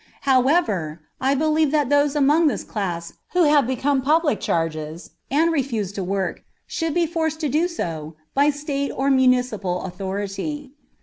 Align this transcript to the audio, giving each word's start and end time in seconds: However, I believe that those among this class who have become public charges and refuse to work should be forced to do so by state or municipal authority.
However, 0.21 1.01
I 1.21 1.35
believe 1.35 1.69
that 1.69 1.89
those 1.89 2.15
among 2.15 2.47
this 2.47 2.63
class 2.63 3.13
who 3.33 3.43
have 3.43 3.67
become 3.67 4.01
public 4.01 4.39
charges 4.39 5.11
and 5.29 5.51
refuse 5.51 5.91
to 5.91 6.03
work 6.03 6.43
should 6.65 6.95
be 6.95 7.05
forced 7.05 7.39
to 7.41 7.49
do 7.49 7.67
so 7.67 8.15
by 8.33 8.49
state 8.49 8.89
or 8.95 9.11
municipal 9.11 9.83
authority. 9.83 10.71